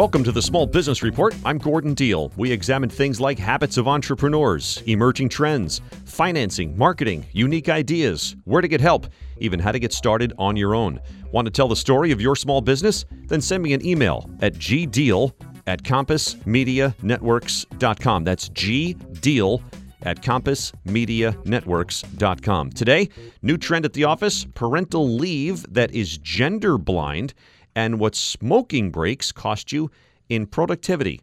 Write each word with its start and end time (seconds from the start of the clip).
Welcome 0.00 0.24
to 0.24 0.32
the 0.32 0.40
Small 0.40 0.64
Business 0.64 1.02
Report. 1.02 1.34
I'm 1.44 1.58
Gordon 1.58 1.92
Deal. 1.92 2.32
We 2.38 2.50
examine 2.50 2.88
things 2.88 3.20
like 3.20 3.38
habits 3.38 3.76
of 3.76 3.86
entrepreneurs, 3.86 4.82
emerging 4.86 5.28
trends, 5.28 5.82
financing, 6.06 6.74
marketing, 6.74 7.26
unique 7.32 7.68
ideas, 7.68 8.34
where 8.44 8.62
to 8.62 8.68
get 8.68 8.80
help, 8.80 9.08
even 9.40 9.60
how 9.60 9.72
to 9.72 9.78
get 9.78 9.92
started 9.92 10.32
on 10.38 10.56
your 10.56 10.74
own. 10.74 11.00
Want 11.32 11.44
to 11.44 11.50
tell 11.50 11.68
the 11.68 11.76
story 11.76 12.12
of 12.12 12.20
your 12.22 12.34
small 12.34 12.62
business? 12.62 13.04
Then 13.26 13.42
send 13.42 13.62
me 13.62 13.74
an 13.74 13.84
email 13.84 14.30
at 14.40 14.54
gdeal 14.54 15.34
at 15.66 15.82
compassmedianetworks.com. 15.82 18.24
That's 18.24 18.48
gdeal 18.48 19.62
at 20.00 20.22
compassmedianetworks.com. 20.22 22.70
Today, 22.70 23.10
new 23.42 23.58
trend 23.58 23.84
at 23.84 23.92
the 23.92 24.04
office 24.04 24.46
parental 24.54 25.10
leave 25.10 25.70
that 25.74 25.90
is 25.90 26.16
gender 26.16 26.78
blind 26.78 27.34
and 27.74 27.98
what 27.98 28.14
smoking 28.14 28.90
breaks 28.90 29.32
cost 29.32 29.72
you 29.72 29.90
in 30.28 30.46
productivity. 30.46 31.20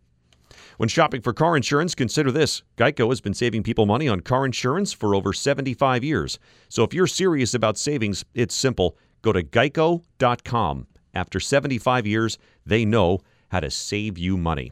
When 0.77 0.89
shopping 0.89 1.21
for 1.21 1.33
car 1.33 1.55
insurance, 1.55 1.95
consider 1.95 2.31
this 2.31 2.61
Geico 2.77 3.09
has 3.09 3.21
been 3.21 3.33
saving 3.33 3.63
people 3.63 3.85
money 3.85 4.07
on 4.07 4.21
car 4.21 4.45
insurance 4.45 4.93
for 4.93 5.15
over 5.15 5.33
75 5.33 6.03
years. 6.03 6.39
So 6.69 6.83
if 6.83 6.93
you're 6.93 7.07
serious 7.07 7.53
about 7.53 7.77
savings, 7.77 8.23
it's 8.33 8.55
simple. 8.55 8.97
Go 9.21 9.33
to 9.33 9.43
geico.com. 9.43 10.87
After 11.13 11.39
75 11.39 12.05
years, 12.05 12.37
they 12.65 12.85
know 12.85 13.19
how 13.49 13.59
to 13.59 13.71
save 13.71 14.17
you 14.17 14.37
money. 14.37 14.71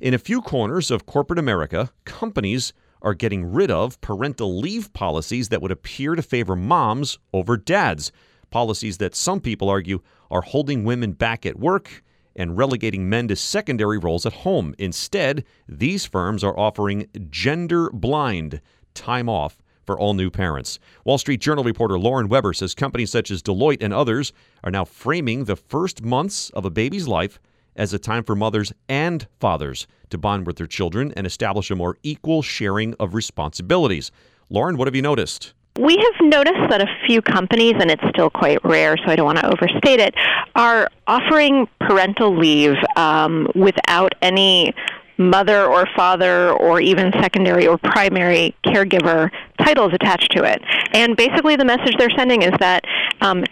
In 0.00 0.14
a 0.14 0.18
few 0.18 0.42
corners 0.42 0.90
of 0.90 1.06
corporate 1.06 1.38
America, 1.38 1.92
companies 2.04 2.72
are 3.00 3.14
getting 3.14 3.52
rid 3.52 3.70
of 3.70 4.00
parental 4.00 4.58
leave 4.58 4.92
policies 4.92 5.48
that 5.50 5.62
would 5.62 5.70
appear 5.70 6.14
to 6.14 6.22
favor 6.22 6.56
moms 6.56 7.18
over 7.32 7.56
dads 7.56 8.10
policies 8.50 8.98
that 8.98 9.14
some 9.14 9.40
people 9.40 9.68
argue 9.68 10.00
are 10.32 10.40
holding 10.40 10.82
women 10.82 11.12
back 11.12 11.46
at 11.46 11.58
work 11.58 12.02
and 12.34 12.56
relegating 12.56 13.08
men 13.08 13.28
to 13.28 13.36
secondary 13.36 13.98
roles 13.98 14.26
at 14.26 14.32
home. 14.32 14.74
Instead, 14.78 15.44
these 15.68 16.06
firms 16.06 16.42
are 16.42 16.58
offering 16.58 17.06
gender 17.30 17.90
blind 17.90 18.60
time 18.94 19.28
off 19.28 19.58
for 19.84 19.98
all 19.98 20.14
new 20.14 20.30
parents. 20.30 20.78
Wall 21.04 21.18
Street 21.18 21.40
Journal 21.40 21.64
reporter 21.64 21.98
Lauren 21.98 22.28
Weber 22.28 22.52
says 22.52 22.74
companies 22.74 23.10
such 23.10 23.30
as 23.30 23.42
Deloitte 23.42 23.82
and 23.82 23.92
others 23.92 24.32
are 24.64 24.70
now 24.70 24.84
framing 24.84 25.44
the 25.44 25.56
first 25.56 26.02
months 26.02 26.50
of 26.50 26.64
a 26.64 26.70
baby's 26.70 27.08
life 27.08 27.38
as 27.74 27.92
a 27.92 27.98
time 27.98 28.22
for 28.22 28.34
mothers 28.34 28.72
and 28.88 29.26
fathers 29.40 29.86
to 30.10 30.18
bond 30.18 30.46
with 30.46 30.56
their 30.56 30.66
children 30.66 31.12
and 31.16 31.26
establish 31.26 31.70
a 31.70 31.76
more 31.76 31.96
equal 32.02 32.42
sharing 32.42 32.94
of 32.94 33.14
responsibilities. 33.14 34.10
Lauren, 34.50 34.76
what 34.76 34.86
have 34.86 34.94
you 34.94 35.02
noticed? 35.02 35.54
We 35.78 35.96
have 35.96 36.26
noticed 36.28 36.68
that 36.68 36.82
a 36.82 36.88
few 37.06 37.22
companies, 37.22 37.74
and 37.80 37.90
it's 37.90 38.02
still 38.10 38.28
quite 38.28 38.62
rare, 38.64 38.96
so 38.98 39.04
I 39.06 39.16
don't 39.16 39.24
want 39.24 39.38
to 39.38 39.46
overstate 39.46 40.00
it, 40.00 40.14
are 40.54 40.88
offering 41.06 41.66
parental 41.80 42.36
leave 42.36 42.76
um, 42.96 43.48
without 43.54 44.14
any 44.20 44.74
mother 45.16 45.64
or 45.64 45.86
father 45.96 46.50
or 46.52 46.80
even 46.80 47.12
secondary 47.20 47.66
or 47.66 47.78
primary 47.78 48.54
caregiver 48.66 49.30
titles 49.58 49.92
attached 49.94 50.32
to 50.32 50.44
it. 50.44 50.60
And 50.92 51.16
basically, 51.16 51.56
the 51.56 51.64
message 51.64 51.96
they're 51.96 52.10
sending 52.10 52.42
is 52.42 52.52
that 52.58 52.84
um, 53.20 53.44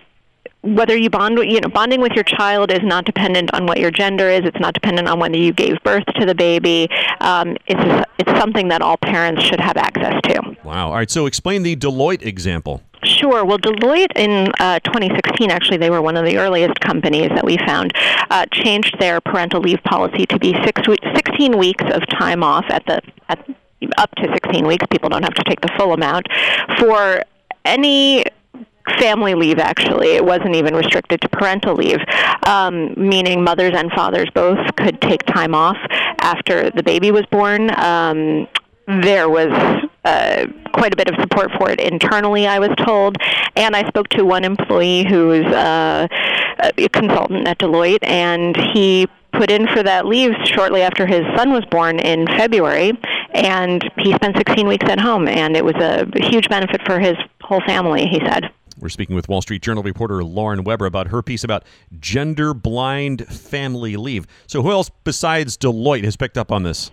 whether 0.63 0.97
you 0.97 1.09
bond, 1.09 1.39
you 1.39 1.61
know, 1.61 1.69
bonding 1.69 2.01
with 2.01 2.13
your 2.13 2.25
child 2.25 2.71
is 2.71 2.83
not 2.83 3.05
dependent 3.05 3.53
on 3.55 3.67
what 3.67 3.79
your 3.79 3.91
gender 3.91 4.29
is. 4.29 4.43
It's 4.45 4.61
not 4.61 4.75
dependent 4.75 5.09
on 5.09 5.19
whether 5.19 5.37
you 5.37 5.53
gave 5.53 5.83
birth 5.83 6.05
to 6.17 6.27
the 6.27 6.35
baby. 6.35 6.89
Um, 7.21 7.57
it's 7.67 8.07
it's 8.19 8.39
something 8.39 8.69
that 8.69 8.83
all 8.83 8.99
parents 8.99 9.43
should 9.43 9.61
have 9.61 9.77
access 9.77 10.21
to. 10.25 10.57
Wow. 10.65 10.89
All 10.89 10.95
right. 10.95 11.11
So 11.11 11.27
explain 11.27 11.63
the 11.63 11.77
Deloitte 11.77 12.23
example. 12.25 12.83
Sure. 13.03 13.45
Well, 13.47 13.59
Deloitte 13.59 14.13
in 14.15 14.53
uh, 14.61 14.79
2016, 14.81 15.51
actually, 15.51 15.79
they 15.79 15.89
were 15.89 16.03
one 16.03 16.19
of 16.19 16.27
the 16.27 16.37
earliest 16.37 16.79
companies 16.81 17.31
that 17.31 17.45
we 17.45 17.57
found, 17.59 17.93
uh, 18.31 18.45
changed 18.53 18.95
their 19.01 19.23
parental 19.23 19.61
leave 19.61 19.83
policy 19.85 20.27
to 20.27 20.39
be 20.39 20.53
six 20.65 20.83
16 21.15 21.57
weeks 21.57 21.85
of 21.93 22.07
time 22.09 22.43
off 22.43 22.67
at 22.69 22.85
the 22.87 23.01
at 23.31 23.39
up 23.97 24.15
to 24.17 24.31
16 24.31 24.67
weeks. 24.67 24.85
People 24.91 25.09
don't 25.09 25.23
have 25.23 25.35
to 25.35 25.45
take 25.45 25.63
the 25.63 25.71
full 25.79 25.95
amount 25.95 26.27
for 26.79 27.23
any 27.65 28.25
family 29.01 29.35
leave 29.35 29.59
actually 29.59 30.09
it 30.09 30.25
wasn't 30.25 30.55
even 30.55 30.75
restricted 30.75 31.21
to 31.21 31.29
parental 31.29 31.75
leave 31.75 32.01
um, 32.47 32.95
meaning 32.97 33.43
mothers 33.43 33.73
and 33.75 33.91
fathers 33.93 34.29
both 34.35 34.59
could 34.77 35.01
take 35.01 35.25
time 35.27 35.55
off 35.55 35.79
after 36.21 36.71
the 36.71 36.83
baby 36.83 37.11
was 37.11 37.25
born 37.31 37.71
um, 37.79 38.47
there 39.03 39.29
was 39.29 39.51
uh, 40.05 40.47
quite 40.73 40.93
a 40.93 40.97
bit 40.97 41.09
of 41.09 41.15
support 41.21 41.51
for 41.59 41.71
it 41.71 41.81
internally, 41.81 42.47
I 42.47 42.59
was 42.59 42.71
told. 42.85 43.17
And 43.57 43.77
I 43.77 43.87
spoke 43.89 44.09
to 44.11 44.25
one 44.25 44.45
employee 44.45 45.05
who 45.05 45.33
is 45.33 45.47
uh, 45.47 46.09
a 46.59 46.89
consultant 46.89 47.47
at 47.47 47.59
Deloitte, 47.59 48.03
and 48.03 48.57
he 48.57 49.07
put 49.33 49.51
in 49.51 49.69
for 49.69 49.83
that 49.83 50.07
leave 50.07 50.33
shortly 50.45 50.83
after 50.83 51.07
his 51.07 51.23
son 51.37 51.53
was 51.53 51.65
born 51.67 51.99
in 52.01 52.27
February, 52.27 52.93
and 53.33 53.89
he 53.99 54.13
spent 54.15 54.37
16 54.37 54.67
weeks 54.67 54.87
at 54.89 54.99
home, 54.99 55.29
and 55.29 55.57
it 55.57 55.65
was 55.65 55.77
a 55.77 56.07
huge 56.29 56.49
benefit 56.49 56.81
for 56.85 56.99
his 56.99 57.15
whole 57.43 57.61
family, 57.61 58.07
he 58.07 58.19
said. 58.27 58.51
We're 58.81 58.89
speaking 58.89 59.15
with 59.15 59.29
Wall 59.29 59.43
Street 59.43 59.61
Journal 59.61 59.83
reporter 59.83 60.25
Lauren 60.25 60.65
Weber 60.65 60.87
about 60.87 61.09
her 61.09 61.23
piece 61.23 61.45
about 61.45 61.65
gender 61.99 62.55
blind 62.55 63.27
family 63.29 63.97
leave. 63.97 64.27
So, 64.47 64.63
who 64.63 64.71
else 64.71 64.91
besides 65.05 65.59
Deloitte 65.59 66.05
has 66.05 66.17
picked 66.17 66.39
up 66.39 66.51
on 66.51 66.63
this? 66.63 66.91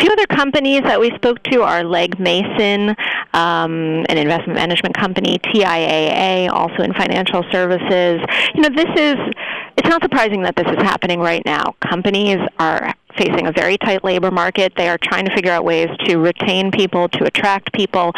A 0.00 0.02
few 0.02 0.12
other 0.12 0.26
companies 0.28 0.80
that 0.84 0.98
we 0.98 1.10
spoke 1.16 1.42
to 1.42 1.60
are 1.60 1.84
Legg 1.84 2.18
Mason, 2.18 2.96
um, 3.34 4.06
an 4.08 4.16
investment 4.16 4.54
management 4.54 4.96
company, 4.96 5.38
TIAA, 5.40 6.48
also 6.48 6.82
in 6.82 6.94
financial 6.94 7.44
services. 7.52 8.18
You 8.54 8.62
know, 8.62 8.70
this 8.70 8.88
is, 8.96 9.16
it's 9.76 9.88
not 9.90 10.02
surprising 10.02 10.40
that 10.44 10.56
this 10.56 10.66
is 10.68 10.78
happening 10.78 11.20
right 11.20 11.44
now. 11.44 11.74
Companies 11.86 12.38
are 12.58 12.94
facing 13.18 13.46
a 13.46 13.52
very 13.52 13.76
tight 13.76 14.02
labor 14.02 14.30
market. 14.30 14.72
They 14.74 14.88
are 14.88 14.96
trying 14.96 15.26
to 15.26 15.34
figure 15.34 15.52
out 15.52 15.66
ways 15.66 15.90
to 16.06 16.16
retain 16.16 16.70
people, 16.70 17.10
to 17.10 17.24
attract 17.24 17.70
people. 17.74 18.14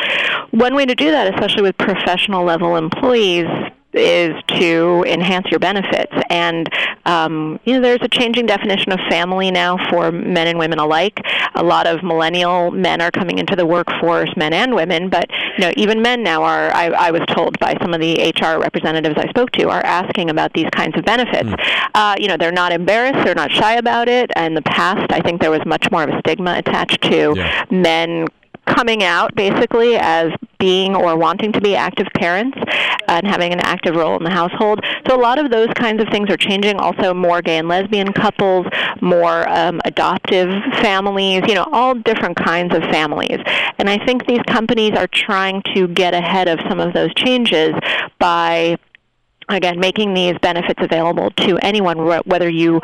One 0.52 0.76
way 0.76 0.86
to 0.86 0.94
do 0.94 1.10
that, 1.10 1.34
especially 1.34 1.62
with 1.62 1.76
professional 1.78 2.44
level 2.44 2.76
employees, 2.76 3.48
is 3.92 4.34
to 4.58 5.04
enhance 5.06 5.46
your 5.50 5.60
benefits. 5.60 6.12
And 6.30 6.68
um, 7.04 7.60
you 7.64 7.74
know, 7.74 7.80
there's 7.80 8.00
a 8.02 8.08
changing 8.08 8.46
definition 8.46 8.92
of 8.92 9.00
family 9.10 9.50
now 9.50 9.76
for 9.90 10.12
men 10.12 10.46
and 10.46 10.58
women 10.58 10.78
alike. 10.78 11.20
A 11.54 11.62
lot 11.62 11.86
of 11.86 12.02
millennial 12.02 12.70
men 12.70 13.00
are 13.00 13.10
coming 13.10 13.38
into 13.38 13.56
the 13.56 13.66
workforce, 13.66 14.34
men 14.36 14.52
and 14.52 14.74
women. 14.74 15.08
But 15.08 15.30
you 15.30 15.64
know, 15.64 15.72
even 15.76 16.02
men 16.02 16.22
now 16.22 16.42
are. 16.42 16.72
I, 16.74 16.86
I 16.86 17.10
was 17.10 17.22
told 17.28 17.58
by 17.58 17.76
some 17.82 17.92
of 17.92 18.00
the 18.00 18.32
HR 18.40 18.60
representatives 18.60 19.16
I 19.18 19.28
spoke 19.28 19.50
to 19.52 19.68
are 19.68 19.84
asking 19.84 20.30
about 20.30 20.52
these 20.54 20.68
kinds 20.72 20.96
of 20.96 21.04
benefits. 21.04 21.48
Mm. 21.48 21.90
Uh, 21.94 22.14
you 22.18 22.28
know, 22.28 22.36
they're 22.36 22.52
not 22.52 22.72
embarrassed. 22.72 23.24
They're 23.24 23.34
not 23.34 23.50
shy 23.50 23.74
about 23.74 24.08
it. 24.08 24.30
In 24.36 24.54
the 24.54 24.62
past, 24.62 25.12
I 25.12 25.20
think 25.20 25.40
there 25.40 25.50
was 25.50 25.64
much 25.66 25.90
more 25.90 26.04
of 26.04 26.10
a 26.10 26.18
stigma 26.20 26.54
attached 26.56 27.02
to 27.02 27.34
yeah. 27.36 27.64
men 27.70 28.26
coming 28.66 29.02
out 29.02 29.34
basically 29.34 29.96
as 29.96 30.30
being 30.62 30.94
or 30.94 31.16
wanting 31.16 31.50
to 31.50 31.60
be 31.60 31.74
active 31.74 32.06
parents 32.14 32.56
and 33.08 33.26
having 33.26 33.52
an 33.52 33.58
active 33.58 33.96
role 33.96 34.16
in 34.16 34.22
the 34.22 34.30
household. 34.30 34.78
So 35.08 35.16
a 35.16 35.20
lot 35.20 35.40
of 35.40 35.50
those 35.50 35.68
kinds 35.74 36.00
of 36.00 36.08
things 36.08 36.30
are 36.30 36.36
changing. 36.36 36.76
Also, 36.76 37.12
more 37.12 37.42
gay 37.42 37.58
and 37.58 37.66
lesbian 37.66 38.12
couples, 38.12 38.66
more 39.00 39.48
um, 39.48 39.80
adoptive 39.84 40.48
families, 40.80 41.42
you 41.48 41.56
know, 41.56 41.66
all 41.72 41.94
different 41.94 42.36
kinds 42.36 42.72
of 42.76 42.82
families. 42.84 43.38
And 43.78 43.90
I 43.90 43.98
think 44.06 44.26
these 44.26 44.42
companies 44.46 44.92
are 44.96 45.08
trying 45.08 45.62
to 45.74 45.88
get 45.88 46.14
ahead 46.14 46.46
of 46.46 46.60
some 46.68 46.78
of 46.78 46.94
those 46.94 47.12
changes 47.14 47.74
by 48.20 48.78
again 49.48 49.80
making 49.80 50.14
these 50.14 50.34
benefits 50.40 50.80
available 50.80 51.30
to 51.32 51.58
anyone 51.58 51.98
whether 52.24 52.48
you 52.48 52.80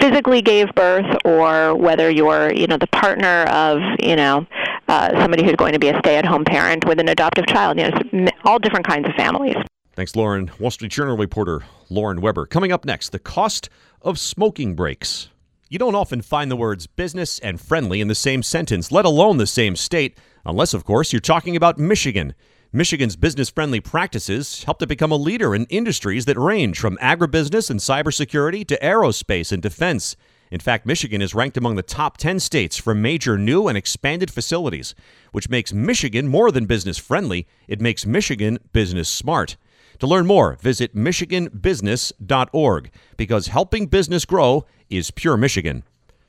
physically 0.00 0.40
gave 0.40 0.74
birth 0.74 1.06
or 1.24 1.74
whether 1.74 2.10
you're 2.10 2.50
you 2.52 2.66
know 2.66 2.78
the 2.78 2.86
partner 2.86 3.44
of 3.50 3.80
you 4.00 4.16
know 4.16 4.46
uh, 4.88 5.10
somebody 5.20 5.44
who's 5.44 5.56
going 5.56 5.72
to 5.72 5.78
be 5.78 5.88
a 5.88 5.98
stay-at-home 5.98 6.44
parent 6.44 6.86
with 6.86 6.98
an 6.98 7.08
adoptive 7.08 7.46
child. 7.46 7.78
You 7.78 7.90
know, 8.12 8.30
all 8.44 8.58
different 8.58 8.86
kinds 8.86 9.08
of 9.08 9.14
families. 9.14 9.56
Thanks, 9.94 10.14
Lauren. 10.14 10.50
Wall 10.58 10.70
Street 10.70 10.92
Journal 10.92 11.16
reporter 11.16 11.62
Lauren 11.90 12.20
Weber. 12.20 12.46
Coming 12.46 12.72
up 12.72 12.84
next, 12.84 13.10
the 13.10 13.18
cost 13.18 13.68
of 14.00 14.18
smoking 14.18 14.74
breaks. 14.74 15.28
You 15.68 15.78
don't 15.78 15.94
often 15.94 16.22
find 16.22 16.50
the 16.50 16.56
words 16.56 16.86
business 16.86 17.38
and 17.40 17.60
friendly 17.60 18.00
in 18.00 18.08
the 18.08 18.14
same 18.14 18.42
sentence, 18.42 18.90
let 18.90 19.04
alone 19.04 19.36
the 19.36 19.46
same 19.46 19.76
state, 19.76 20.16
unless, 20.46 20.72
of 20.72 20.84
course, 20.84 21.12
you're 21.12 21.20
talking 21.20 21.56
about 21.56 21.78
Michigan. 21.78 22.34
Michigan's 22.72 23.16
business 23.16 23.50
friendly 23.50 23.80
practices 23.80 24.64
helped 24.64 24.82
it 24.82 24.86
become 24.86 25.10
a 25.10 25.16
leader 25.16 25.54
in 25.54 25.64
industries 25.66 26.26
that 26.26 26.38
range 26.38 26.78
from 26.78 26.96
agribusiness 26.98 27.68
and 27.68 27.80
cybersecurity 27.80 28.66
to 28.68 28.78
aerospace 28.80 29.52
and 29.52 29.62
defense. 29.62 30.16
In 30.50 30.60
fact, 30.60 30.86
Michigan 30.86 31.20
is 31.20 31.34
ranked 31.34 31.56
among 31.56 31.76
the 31.76 31.82
top 31.82 32.16
10 32.16 32.40
states 32.40 32.76
for 32.76 32.94
major 32.94 33.36
new 33.36 33.68
and 33.68 33.76
expanded 33.76 34.30
facilities, 34.30 34.94
which 35.32 35.50
makes 35.50 35.72
Michigan 35.72 36.28
more 36.28 36.50
than 36.50 36.66
business 36.66 36.98
friendly, 36.98 37.46
it 37.66 37.80
makes 37.80 38.06
Michigan 38.06 38.58
business 38.72 39.08
smart. 39.08 39.56
To 39.98 40.06
learn 40.06 40.26
more, 40.26 40.56
visit 40.60 40.94
MichiganBusiness.org 40.94 42.90
because 43.16 43.48
helping 43.48 43.86
business 43.86 44.24
grow 44.24 44.64
is 44.88 45.10
pure 45.10 45.36
Michigan. 45.36 45.82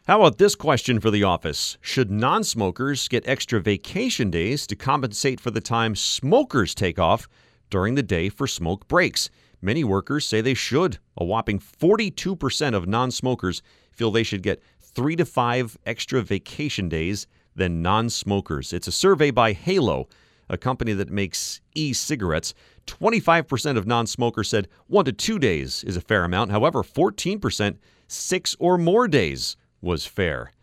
How 0.07 0.21
about 0.21 0.39
this 0.39 0.55
question 0.55 0.99
for 0.99 1.11
the 1.11 1.23
office? 1.23 1.77
Should 1.81 2.09
non 2.09 2.43
smokers 2.43 3.07
get 3.07 3.27
extra 3.27 3.61
vacation 3.61 4.31
days 4.31 4.65
to 4.65 4.75
compensate 4.75 5.39
for 5.39 5.51
the 5.51 5.61
time 5.61 5.95
smokers 5.95 6.73
take 6.73 6.97
off 6.97 7.27
during 7.69 7.93
the 7.93 8.01
day 8.01 8.29
for 8.29 8.47
smoke 8.47 8.87
breaks? 8.87 9.29
Many 9.61 9.83
workers 9.83 10.25
say 10.25 10.41
they 10.41 10.55
should. 10.55 10.97
A 11.15 11.23
whopping 11.23 11.59
42% 11.59 12.73
of 12.73 12.87
non 12.87 13.11
smokers 13.11 13.61
feel 13.99 14.11
they 14.11 14.23
should 14.23 14.41
get 14.41 14.63
three 14.79 15.17
to 15.17 15.25
five 15.25 15.77
extra 15.85 16.21
vacation 16.21 16.87
days 16.87 17.27
than 17.53 17.81
non 17.81 18.09
smokers. 18.09 18.71
It's 18.71 18.87
a 18.87 18.93
survey 18.93 19.29
by 19.29 19.51
Halo, 19.51 20.07
a 20.47 20.57
company 20.57 20.93
that 20.93 21.09
makes 21.09 21.59
e 21.75 21.91
cigarettes. 21.91 22.53
25% 22.87 23.77
of 23.77 23.85
non 23.85 24.07
smokers 24.07 24.47
said 24.47 24.69
one 24.87 25.03
to 25.03 25.11
two 25.11 25.37
days 25.37 25.83
is 25.83 25.97
a 25.97 26.01
fair 26.01 26.23
amount. 26.23 26.49
However, 26.51 26.81
14% 26.81 27.75
six 28.07 28.55
or 28.57 28.77
more 28.77 29.09
days 29.09 29.57
was 29.81 30.05
fair. 30.05 30.53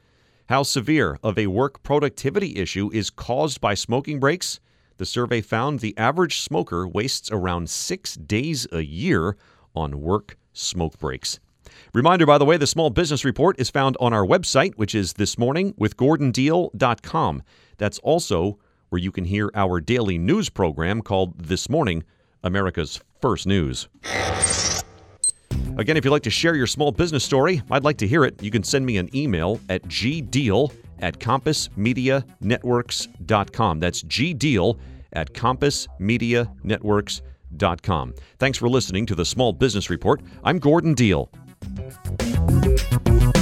How 0.48 0.62
severe 0.62 1.18
of 1.22 1.36
a 1.36 1.48
work 1.48 1.82
productivity 1.82 2.56
issue 2.56 2.88
is 2.90 3.10
caused 3.10 3.60
by 3.60 3.74
smoking 3.74 4.18
breaks? 4.18 4.60
The 4.96 5.04
survey 5.04 5.42
found 5.42 5.80
the 5.80 5.96
average 5.98 6.40
smoker 6.40 6.88
wastes 6.88 7.30
around 7.30 7.68
six 7.68 8.14
days 8.14 8.66
a 8.72 8.80
year 8.80 9.36
on 9.74 10.00
work 10.00 10.38
smoke 10.54 10.98
breaks. 10.98 11.38
Reminder, 11.92 12.26
by 12.26 12.38
the 12.38 12.44
way, 12.44 12.56
the 12.56 12.66
Small 12.66 12.90
Business 12.90 13.24
Report 13.24 13.56
is 13.58 13.70
found 13.70 13.96
on 14.00 14.12
our 14.12 14.26
website, 14.26 14.74
which 14.76 14.94
is 14.94 15.14
thismorningwithgordondeal.com. 15.14 17.42
That's 17.78 17.98
also 18.00 18.58
where 18.88 19.00
you 19.00 19.10
can 19.10 19.24
hear 19.24 19.50
our 19.54 19.80
daily 19.80 20.18
news 20.18 20.48
program 20.48 21.02
called 21.02 21.36
This 21.38 21.68
Morning, 21.68 22.04
America's 22.42 23.00
First 23.20 23.46
News. 23.46 23.88
Again, 25.78 25.96
if 25.96 26.04
you'd 26.04 26.10
like 26.10 26.22
to 26.22 26.30
share 26.30 26.54
your 26.54 26.66
small 26.66 26.92
business 26.92 27.24
story, 27.24 27.62
I'd 27.70 27.84
like 27.84 27.98
to 27.98 28.08
hear 28.08 28.24
it. 28.24 28.42
You 28.42 28.50
can 28.50 28.62
send 28.62 28.86
me 28.86 28.96
an 28.96 29.14
email 29.14 29.60
at 29.68 29.82
gdeal 29.84 30.72
at 31.00 31.18
compassmedianetworks.com. 31.18 33.80
That's 33.80 34.02
gdeal 34.04 34.78
at 35.12 35.34
compassmedianetworks.com. 35.34 38.14
Thanks 38.38 38.58
for 38.58 38.68
listening 38.68 39.06
to 39.06 39.14
the 39.14 39.24
Small 39.24 39.52
Business 39.52 39.88
Report. 39.90 40.20
I'm 40.44 40.58
Gordon 40.58 40.94
Deal. 40.94 41.30
Thank 41.76 43.34
you. 43.34 43.35